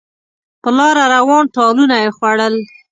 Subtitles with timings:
[0.61, 2.55] په لاره روان ټالونه یې خوړل